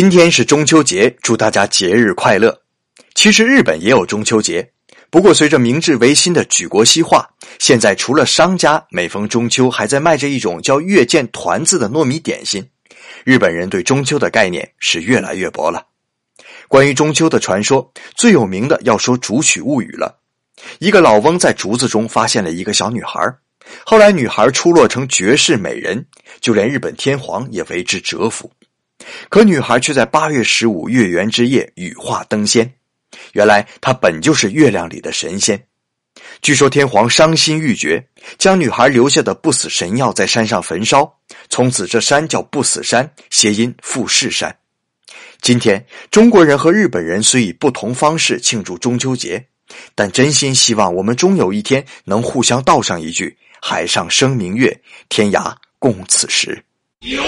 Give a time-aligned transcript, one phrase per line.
[0.00, 2.56] 今天是中秋节，祝大家节日快乐。
[3.14, 4.70] 其实日本也有中秋节，
[5.10, 12.64] 不过随着明治维新的举国西化，现在除了商家每逢中秋还在卖着一种叫月见团子的糯米点心，
[13.24, 15.84] 日本人对中秋的概念是越来越薄了。
[16.68, 20.20] 关于中秋的传说，最有名的要说《竹取物语》了。
[20.78, 23.20] 一个老翁在竹子中发现了一个小女孩，
[23.84, 26.06] 后来女孩出落成绝世美人，
[26.40, 28.48] 就连日本天皇也为之折服。
[29.28, 32.72] 可女孩却在八月十五月圆之夜羽化登仙，
[33.32, 35.62] 原来她本就是月亮里的神仙。
[36.42, 38.04] 据说天皇伤心欲绝，
[38.38, 41.12] 将女孩留下的不死神药在山上焚烧，
[41.48, 44.56] 从此这山叫不死山，谐音富士山。
[45.40, 49.46] 今天中国人和日本人虽以不同方式庆祝中秋节，
[49.94, 56.64] 但真心希望我们终有一天能互相道上一句：“海上生明月，天涯共此时。”
[57.00, 57.22] 有。